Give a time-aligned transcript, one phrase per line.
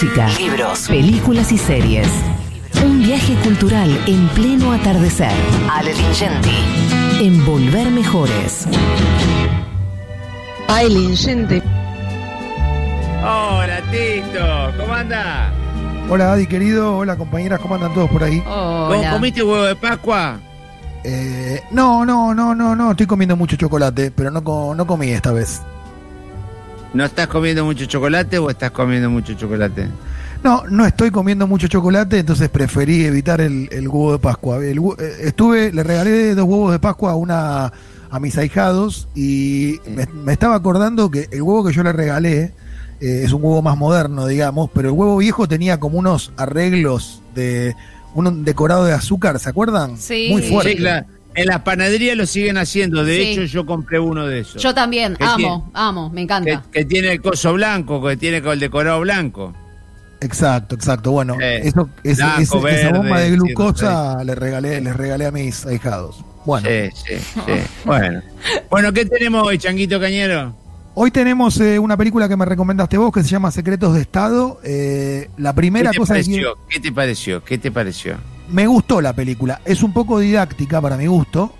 [0.00, 2.06] música, libros, películas y series.
[2.84, 5.32] Un viaje cultural en pleno atardecer.
[5.72, 6.54] Ale Lingenti.
[7.20, 8.66] En Volver Mejores.
[10.68, 11.60] Ay, Lingente.
[13.24, 14.72] Hola, Tito.
[14.80, 15.52] ¿Cómo anda?
[16.08, 16.96] Hola, Adi, querido.
[16.98, 17.58] Hola, compañeras.
[17.58, 18.38] ¿Cómo andan todos por ahí?
[18.42, 19.10] ¿Cómo Hola.
[19.10, 20.38] comiste huevo de Pascua?
[21.02, 22.92] Eh, no, no, no, no, no.
[22.92, 25.60] Estoy comiendo mucho chocolate, pero no, co- no comí esta vez.
[26.94, 29.88] ¿No estás comiendo mucho chocolate o estás comiendo mucho chocolate?
[30.42, 34.64] No, no estoy comiendo mucho chocolate, entonces preferí evitar el, el huevo de Pascua.
[34.64, 37.72] El eh, estuve, le regalé dos huevos de Pascua a una
[38.10, 42.54] a mis ahijados y me, me estaba acordando que el huevo que yo le regalé
[43.00, 47.22] eh, es un huevo más moderno, digamos, pero el huevo viejo tenía como unos arreglos
[47.34, 47.74] de
[48.14, 49.98] un decorado de azúcar, ¿se acuerdan?
[49.98, 50.28] Sí.
[50.30, 50.72] Muy fuerte.
[50.72, 51.06] Sí, claro.
[51.38, 53.04] En las panaderías lo siguen haciendo.
[53.04, 53.22] De Sí.
[53.30, 54.62] hecho, yo compré uno de esos.
[54.62, 55.62] Yo también, ¿Qué amo, tiene?
[55.74, 56.64] amo, me encanta.
[56.72, 59.54] que tiene el coso blanco, que tiene con el decorado blanco.
[60.20, 61.12] Exacto, exacto.
[61.12, 65.26] Bueno, Eh, eso, ese- blanco, ese- esa bomba de sí, glucosa le regalé, les regalé
[65.26, 66.24] a mis ahijados.
[66.44, 67.14] Bueno, Sí, sí,
[67.46, 67.52] sí.
[67.84, 68.22] Bueno.
[68.70, 70.54] Bueno, ¿qué tenemos hoy, Changuito Cañero?
[70.94, 74.58] hoy tenemos eh, una película que me recomendaste vos que se llama Secretos de Estado.
[74.64, 76.54] Eh, la primera ¿Qué te cosa que pareció?
[76.68, 77.44] ¿Qué te pareció?
[77.44, 78.16] ¿Qué te pareció?
[78.50, 79.60] Me gustó la película.
[79.64, 81.52] Es un poco didáctica para mi gusto,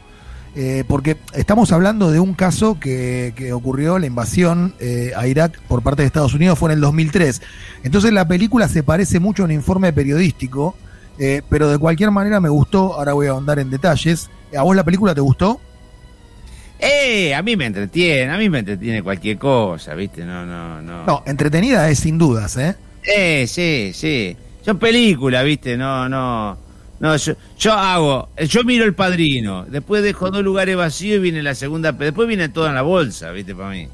[0.57, 5.61] eh, porque estamos hablando de un caso que, que ocurrió, la invasión eh, a Irak
[5.69, 7.43] por parte de Estados Unidos fue en el 2003.
[7.85, 10.75] Entonces la película se parece mucho a un informe periodístico,
[11.19, 12.95] eh, pero de cualquier manera me gustó.
[12.95, 14.31] Ahora voy a ahondar en detalles.
[14.57, 15.61] ¿A vos la película te gustó?
[16.79, 20.25] Eh, a mí me entretiene, a mí me entretiene cualquier cosa, ¿viste?
[20.25, 21.05] No, no, no.
[21.05, 22.77] No, entretenida es sin dudas, ¿eh?
[23.03, 24.37] Eh, sí, sí.
[24.63, 25.77] Son películas, ¿viste?
[25.77, 26.68] No, no.
[27.01, 31.43] No, yo, yo hago, yo miro el padrino, después dejo dos lugares vacíos y viene
[31.45, 33.55] la segunda, después viene todo en la bolsa, ¿viste?
[33.55, 33.89] Para mí.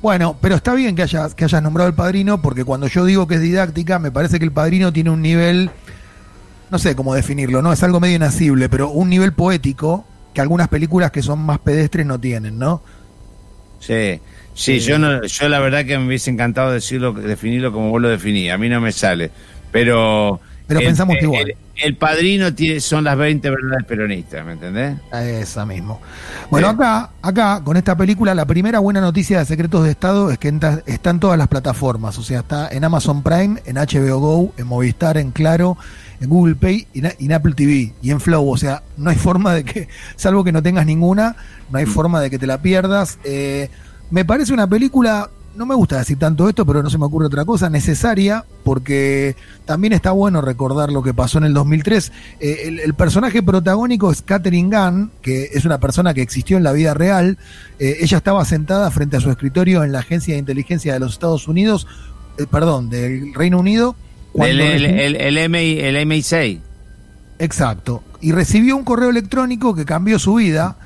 [0.00, 3.26] Bueno, pero está bien que hayas, que hayas nombrado el padrino, porque cuando yo digo
[3.26, 5.70] que es didáctica, me parece que el padrino tiene un nivel,
[6.70, 7.72] no sé cómo definirlo, ¿no?
[7.72, 12.06] Es algo medio inasible, pero un nivel poético que algunas películas que son más pedestres
[12.06, 12.82] no tienen, ¿no?
[13.80, 14.20] Sí,
[14.54, 14.80] sí, Eh.
[14.80, 18.50] yo no, yo la verdad que me hubiese encantado decirlo, definirlo como vos lo definís,
[18.52, 19.30] a mí no me sale,
[19.72, 20.40] pero...
[20.66, 21.50] Pero el- pensamos el, igual.
[21.50, 24.96] El, el padrino tiene, son las 20 verdades peronistas, ¿me entendés?
[25.12, 26.00] Esa mismo.
[26.50, 26.74] Bueno, Sí.
[26.74, 30.52] acá, acá, con esta película, la primera buena noticia de Secretos de Estado es que
[30.52, 32.16] enta- está en todas las plataformas.
[32.18, 35.76] O sea, está en Amazon Prime, en HBO Go, en Movistar, en Claro,
[36.20, 38.48] en Google Pay y en, en Apple TV y en Flow.
[38.48, 41.34] O sea, no hay forma de que, salvo que no tengas ninguna,
[41.70, 43.18] no hay forma de que te la pierdas.
[43.24, 43.68] Eh,
[44.10, 47.26] me parece una película, no me gusta decir tanto esto, pero no se me ocurre
[47.26, 52.12] otra cosa, necesaria, porque también está bueno recordar lo que pasó en el 2003.
[52.40, 56.64] Eh, el, el personaje protagónico es Catherine Gunn, que es una persona que existió en
[56.64, 57.38] la vida real.
[57.78, 61.12] Eh, ella estaba sentada frente a su escritorio en la Agencia de Inteligencia de los
[61.12, 61.86] Estados Unidos,
[62.38, 63.96] eh, perdón, del Reino Unido.
[64.34, 66.60] El, el, el, el MI, el MI6.
[67.38, 68.02] Exacto.
[68.20, 70.76] Y recibió un correo electrónico que cambió su vida.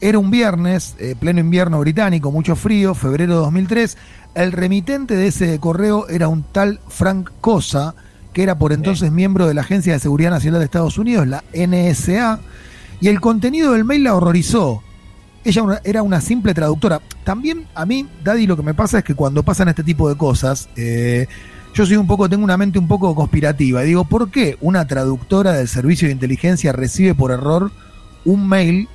[0.00, 3.96] Era un viernes, eh, pleno invierno británico, mucho frío, febrero de 2003.
[4.34, 7.94] El remitente de ese correo era un tal Frank Cosa,
[8.32, 11.42] que era por entonces miembro de la Agencia de Seguridad Nacional de Estados Unidos, la
[11.52, 12.38] NSA.
[13.00, 14.82] Y el contenido del mail la horrorizó.
[15.44, 17.00] Ella una- era una simple traductora.
[17.24, 20.16] También a mí, Daddy, lo que me pasa es que cuando pasan este tipo de
[20.16, 21.26] cosas, eh,
[21.74, 23.82] yo soy un poco, tengo una mente un poco conspirativa.
[23.82, 27.72] Y digo, ¿por qué una traductora del servicio de inteligencia recibe por error
[28.24, 28.88] un mail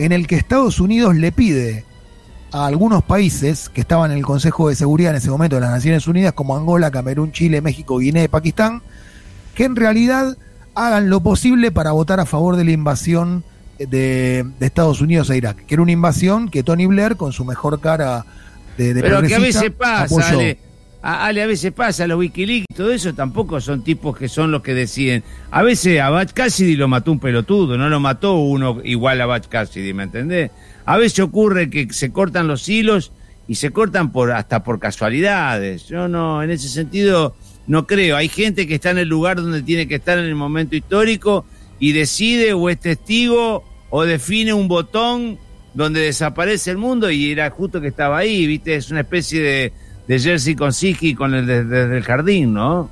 [0.00, 1.84] en el que Estados Unidos le pide
[2.52, 5.70] a algunos países que estaban en el Consejo de Seguridad en ese momento de las
[5.70, 8.82] Naciones Unidas, como Angola, Camerún, Chile, México, Guinea y Pakistán,
[9.54, 10.38] que en realidad
[10.74, 13.44] hagan lo posible para votar a favor de la invasión
[13.78, 17.44] de, de Estados Unidos a Irak, que era una invasión que Tony Blair, con su
[17.44, 18.24] mejor cara
[18.78, 20.28] de, de Pero que a veces pasa.
[20.30, 20.58] Ale.
[21.02, 24.50] A, Ale, a veces pasa, los Wikileaks y todo eso tampoco son tipos que son
[24.50, 25.22] los que deciden.
[25.50, 29.26] A veces a Bach Cassidy lo mató un pelotudo, no lo mató uno igual a
[29.26, 30.50] Bach Cassidy, ¿me entendés?
[30.84, 33.12] A veces ocurre que se cortan los hilos
[33.48, 35.86] y se cortan por hasta por casualidades.
[35.88, 37.34] Yo no, en ese sentido,
[37.66, 38.16] no creo.
[38.16, 41.46] Hay gente que está en el lugar donde tiene que estar en el momento histórico
[41.78, 45.38] y decide o es testigo o define un botón
[45.72, 48.74] donde desaparece el mundo y era justo que estaba ahí, ¿viste?
[48.74, 49.72] Es una especie de,
[50.10, 52.90] de Jersey con Siki con el desde el jardín, ¿no?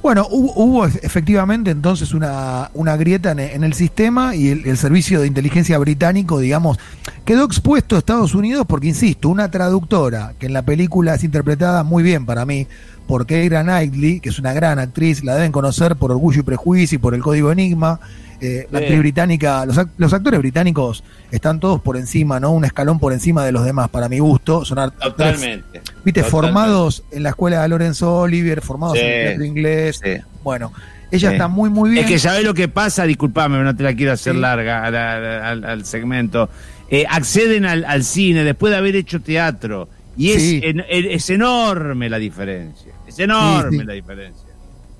[0.00, 4.76] Bueno, hubo, hubo efectivamente entonces una, una grieta en, en el sistema y el, el
[4.76, 6.78] servicio de inteligencia británico, digamos,
[7.24, 11.82] quedó expuesto a Estados Unidos porque, insisto, una traductora que en la película es interpretada
[11.82, 12.68] muy bien para mí
[13.08, 16.96] por Keira Knightley, que es una gran actriz, la deben conocer por Orgullo y Prejuicio
[16.96, 17.98] y por El Código Enigma.
[18.40, 21.02] Eh, la actriz británica, los, los, actores británicos
[21.32, 22.52] están todos por encima, ¿no?
[22.52, 24.64] Un escalón por encima de los demás, para mi gusto.
[24.64, 25.80] Son Totalmente.
[26.04, 30.00] Viste, formados en la escuela de Lorenzo Olivier, formados en el teatro inglés.
[30.44, 30.72] Bueno,
[31.10, 32.04] ella está muy, muy bien.
[32.04, 36.48] Es que sabes lo que pasa, disculpame, no te la quiero hacer larga al, segmento.
[36.90, 39.88] Eh, acceden al, cine después de haber hecho teatro.
[40.18, 42.92] Y es, es enorme la diferencia.
[43.06, 44.48] Es enorme la diferencia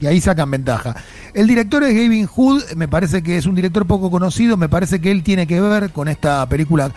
[0.00, 0.96] y ahí sacan ventaja.
[1.34, 5.00] El director es Gavin Hood, me parece que es un director poco conocido, me parece
[5.00, 6.92] que él tiene que ver con esta película,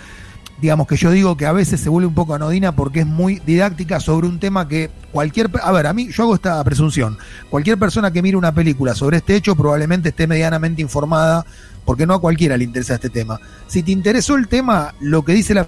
[0.62, 3.40] digamos que yo digo que a veces se vuelve un poco anodina porque es muy
[3.40, 7.18] didáctica sobre un tema que cualquier, a ver, a mí yo hago esta presunción,
[7.50, 11.46] cualquier persona que mire una película sobre este hecho probablemente esté medianamente informada
[11.86, 13.40] porque no a cualquiera le interesa este tema.
[13.68, 15.68] Si te interesó el tema, lo que dice la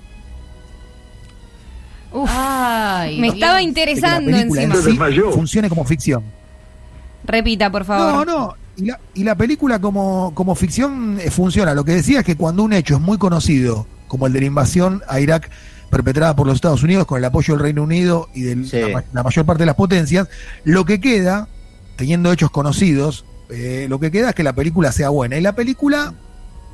[2.14, 2.30] Uf,
[3.20, 4.76] me estaba interesando encima.
[5.32, 6.24] funcione como ficción.
[7.26, 8.26] Repita, por favor.
[8.26, 8.56] No, no.
[8.76, 11.74] Y la, y la película como, como ficción eh, funciona.
[11.74, 14.46] Lo que decía es que cuando un hecho es muy conocido, como el de la
[14.46, 15.50] invasión a Irak
[15.90, 18.56] perpetrada por los Estados Unidos con el apoyo del Reino Unido y de
[19.14, 20.28] la, mayor parte de las potencias,
[20.64, 21.48] lo que queda,
[21.96, 25.38] teniendo hechos conocidos, eh, lo que queda es que la película sea buena.
[25.38, 26.16] Y la película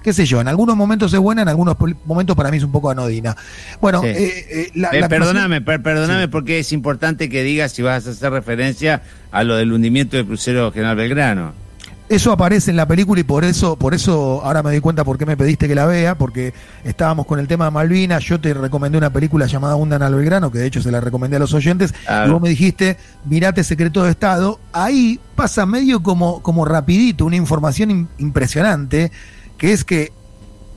[0.10, 2.72] qué sé yo, en algunos momentos es buena, en algunos momentos para mí es un
[2.72, 3.38] poco anodina.
[3.80, 9.04] Bueno, eh, eh, perdóname, perdóname porque es importante que digas si vas a hacer referencia
[9.32, 11.54] a lo del hundimiento del crucero General Belgrano.
[12.10, 15.20] Eso aparece en la película y por eso, por eso ahora me doy cuenta por
[15.20, 18.52] qué me pediste que la vea, porque estábamos con el tema de Malvinas, yo te
[18.56, 21.54] recomendé una película llamada Hundan al Belgrano, que de hecho se la recomendé a los
[21.54, 21.94] oyentes,
[22.26, 27.36] y vos me dijiste, mirate Secreto de Estado, ahí pasa medio como, como rapidito, una
[27.36, 29.12] información impresionante,
[29.60, 30.12] que es que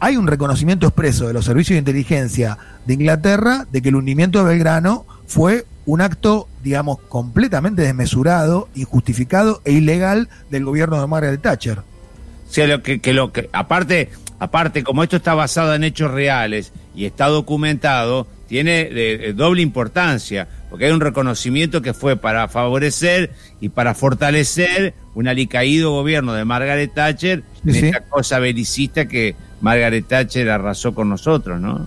[0.00, 4.40] hay un reconocimiento expreso de los servicios de inteligencia de Inglaterra de que el hundimiento
[4.40, 11.40] de Belgrano fue un acto, digamos, completamente desmesurado, injustificado e ilegal del gobierno de Margaret
[11.40, 11.78] Thatcher.
[11.78, 16.72] O sea, lo que, lo que aparte, aparte, como esto está basado en hechos reales
[16.94, 23.70] y está documentado, tiene doble importancia, porque hay un reconocimiento que fue para favorecer y
[23.70, 30.94] para fortalecer un alicaído gobierno de Margaret Thatcher esta cosa belicista que Margaret Thatcher arrasó
[30.94, 31.86] con nosotros, ¿no?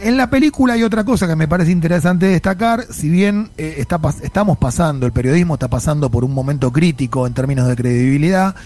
[0.00, 4.00] En la película hay otra cosa que me parece interesante destacar, si bien eh, está,
[4.22, 8.56] estamos pasando, el periodismo está pasando por un momento crítico en términos de credibilidad,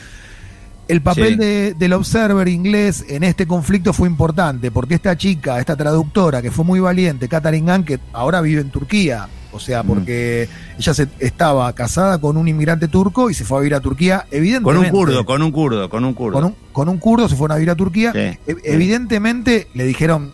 [0.89, 5.77] el papel de, del observer inglés en este conflicto fue importante, porque esta chica, esta
[5.77, 9.87] traductora que fue muy valiente, Catherine Gann, que ahora vive en Turquía, o sea, mm.
[9.87, 13.81] porque ella se, estaba casada con un inmigrante turco y se fue a vivir a
[13.81, 14.91] Turquía, evidentemente.
[14.91, 16.33] Con un kurdo, con un kurdo, con un kurdo.
[16.35, 18.13] Con un, con un kurdo se fueron a vivir a Turquía.
[18.15, 20.33] E, evidentemente le dijeron,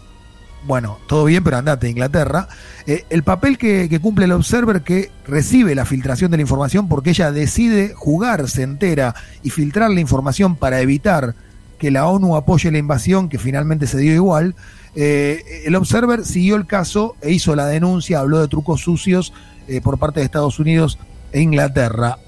[0.66, 2.48] bueno, todo bien, pero andate a Inglaterra.
[2.86, 7.10] Eh, el papel que, cumple el observer que recibe la filtración de la información porque
[7.10, 11.34] ella decide jugarse entera y filtrar la información para evitar
[11.78, 14.54] que la ONU apoye la invasión, que finalmente se dio igual.
[14.94, 19.32] Eh, el observer siguió el caso e hizo la denuncia, habló de trucos sucios
[19.68, 20.98] eh, por parte de Estados Unidos
[21.32, 22.18] e Inglaterra.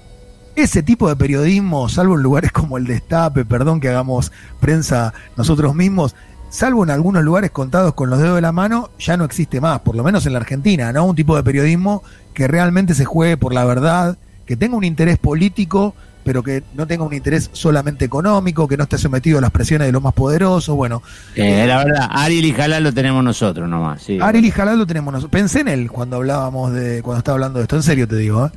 [0.55, 5.75] Ese tipo de periodismo, salvo en lugares como el Destape, perdón que hagamos prensa nosotros
[5.75, 6.15] mismos,
[6.49, 9.79] salvo en algunos lugares contados con los dedos de la mano, ya no existe más,
[9.79, 11.05] por lo menos en la Argentina, ¿no?
[11.05, 12.03] Un tipo de periodismo
[12.33, 16.87] que realmente se juegue por la verdad, que tenga un interés político, pero que no
[16.87, 20.13] tenga un interés solamente económico, que no esté sometido a las presiones de los más
[20.13, 21.01] poderosos, bueno.
[21.35, 24.19] Eh, la verdad, Ariel y Jalal lo tenemos nosotros nomás, sí.
[24.21, 25.31] Ariel y Jalal lo tenemos nosotros.
[25.31, 28.45] Pensé en él cuando hablábamos de, cuando estaba hablando de esto, en serio te digo,
[28.45, 28.51] ¿eh?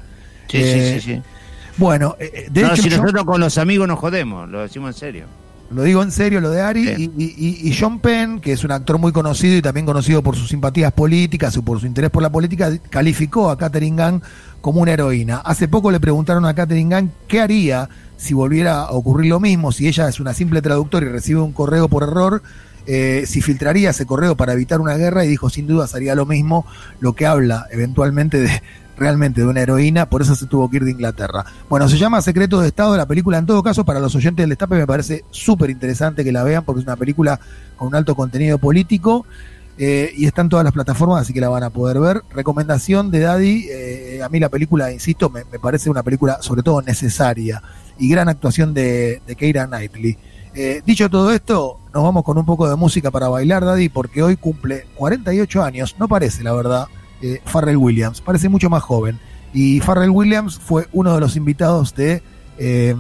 [0.49, 1.23] Sí, sí, sí, sí.
[1.77, 5.44] Bueno, eh, de no, si nosotros con los amigos nos jodemos, lo decimos en serio.
[5.75, 7.13] Lo digo en serio, lo de Ari.
[7.17, 10.93] Y, John Penn, que es un actor muy conocido y también conocido por sus simpatías
[10.93, 14.21] políticas o por su interés por la política, calificó a Katherine Gang
[14.61, 15.39] como una heroína.
[15.39, 19.73] Hace poco le preguntaron a Katherine Gang qué haría si volviera a ocurrir lo mismo,
[19.73, 22.43] si ella es una simple traductora y recibe un correo por error,
[22.87, 26.25] eh, si filtraría ese correo para evitar una guerra y dijo sin duda haría lo
[26.25, 26.65] mismo,
[27.01, 28.63] lo que habla eventualmente de,
[28.97, 31.45] realmente de una heroína, por eso se tuvo que ir de Inglaterra.
[31.69, 34.51] Bueno, se llama Secreto de Estado, la película en todo caso, para los oyentes del
[34.51, 37.41] Destape me parece súper interesante que la vean porque es una película
[37.77, 39.27] con un alto contenido político
[39.77, 42.23] eh, y está en todas las plataformas, así que la van a poder ver.
[42.31, 46.81] Recomendación de Daddy, eh, a mí la película, insisto, me, parece una película sobre todo
[46.83, 47.63] necesaria
[47.99, 50.17] y gran actuación de, de Keira Knightley.
[50.57, 54.23] Eh, dicho todo esto, nos vamos con un poco de música para bailar, Daddy, porque
[54.23, 56.87] hoy cumple 48 años, no parece la verdad,
[57.25, 58.21] eh, Farrell Williams.
[58.21, 59.19] Parece mucho más joven.
[59.55, 62.23] Y Farrell Williams fue uno de los invitados de
[62.59, 62.95] eh,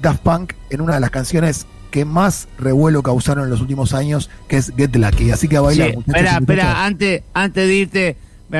[0.00, 4.30] Daft Punk en una de las canciones que más revuelo causaron en los últimos años,
[4.48, 5.30] que es Get Lucky.
[5.30, 5.90] Así que a bailar.
[5.90, 8.16] espera, espera, antes, antes de irte,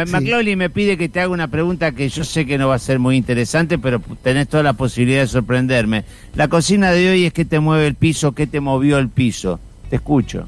[0.06, 0.56] Sí.
[0.56, 2.98] me pide que te haga una pregunta que yo sé que no va a ser
[2.98, 6.04] muy interesante, pero tenés toda la posibilidad de sorprenderme.
[6.34, 9.60] La cocina de hoy es que te mueve el piso, que te movió el piso.
[9.90, 10.46] Te escucho.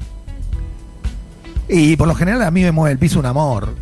[1.67, 3.75] Y por lo general a mí me mueve el piso un amor.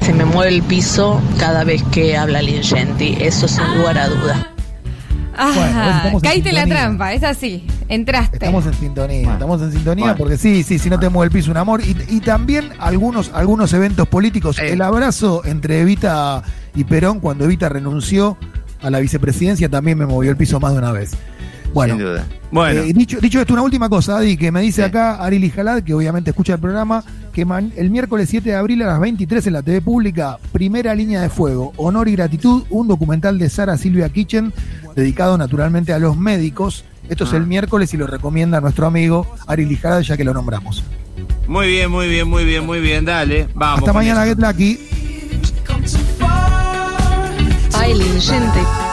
[0.00, 4.48] Se me mueve el piso cada vez que habla Lingenti, eso sin lugar a duda.
[5.34, 8.36] Ajá, caíste la trampa, es así, entraste.
[8.36, 11.50] Estamos en sintonía, estamos en sintonía porque sí, sí, si no te mueve el piso
[11.50, 11.80] un amor.
[11.82, 14.58] Y, también algunos, algunos eventos políticos.
[14.58, 14.72] Eh.
[14.72, 16.42] El abrazo entre Evita
[16.74, 18.36] y Perón cuando Evita renunció
[18.82, 21.12] a la vicepresidencia también me movió el piso más de una vez.
[21.72, 22.26] Bueno, Sin duda.
[22.50, 22.80] Bueno.
[22.82, 25.94] Eh, dicho, dicho esto, una última cosa, Adi, que me dice acá Ari Jalad, que
[25.94, 27.02] obviamente escucha el programa,
[27.32, 31.22] que el miércoles 7 de abril a las 23 en la TV pública, Primera Línea
[31.22, 34.52] de Fuego, Honor y Gratitud, un documental de Sara Silvia Kitchen,
[34.94, 36.84] dedicado naturalmente a los médicos.
[37.08, 37.46] Esto es el ah.
[37.46, 40.84] miércoles y lo recomienda nuestro amigo Ari Lijala, ya que lo nombramos.
[41.48, 43.80] Muy bien, muy bien, muy bien, muy bien, dale, vamos.
[43.80, 44.78] Hasta mañana, Get Lucky.
[47.74, 48.91] Ay, gente.